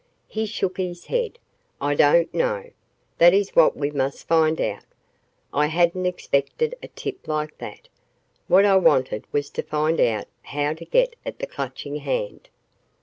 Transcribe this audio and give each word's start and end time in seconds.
He 0.27 0.47
shook 0.47 0.77
his 0.77 1.05
head. 1.05 1.37
"I 1.79 1.93
don't 1.93 2.33
know. 2.33 2.71
That 3.19 3.35
is 3.35 3.51
what 3.51 3.77
we 3.77 3.91
must 3.91 4.27
find 4.27 4.59
out. 4.59 4.83
I 5.53 5.67
hadn't 5.67 6.07
expected 6.07 6.73
a 6.81 6.87
tip 6.87 7.27
like 7.27 7.55
that. 7.59 7.87
What 8.47 8.65
I 8.65 8.77
wanted 8.77 9.25
was 9.31 9.51
to 9.51 9.61
find 9.61 9.99
out 9.99 10.25
how 10.41 10.73
to 10.73 10.85
get 10.85 11.15
at 11.23 11.37
the 11.37 11.45
Clutching 11.45 11.97
Hand." 11.97 12.49